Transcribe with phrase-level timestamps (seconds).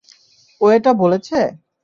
[0.61, 1.39] ও এটা বলেছে?